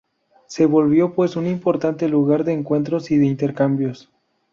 [0.47, 4.09] Se volvió pues un importante lugar de encuentros y de intercambios.